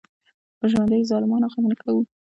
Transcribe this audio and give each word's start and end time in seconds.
په 0.59 0.65
ژوندیو 0.71 1.09
ظالمانو 1.11 1.51
غږ 1.53 1.63
نه 1.71 1.75
کوو. 1.81 2.01